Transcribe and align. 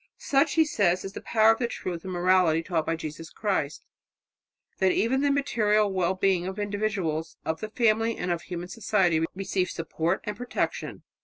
"Such," 0.17 0.53
he 0.55 0.65
says, 0.65 1.05
"is 1.05 1.13
the 1.13 1.21
power 1.21 1.51
of 1.51 1.59
the 1.59 1.67
truth 1.67 2.03
and 2.03 2.11
morality 2.11 2.63
taught 2.63 2.87
by 2.87 2.95
Jesus 2.95 3.29
Christ, 3.29 3.85
that 4.79 4.91
even 4.91 5.21
the 5.21 5.29
material 5.29 5.93
well 5.93 6.15
being 6.15 6.47
of 6.47 6.57
individuals, 6.57 7.37
of 7.45 7.59
the 7.59 7.69
family 7.69 8.17
and 8.17 8.31
of 8.31 8.41
human 8.41 8.67
society 8.67 9.23
receive 9.35 9.69
support 9.69 10.21
and 10.23 10.35
protection." 10.35 11.03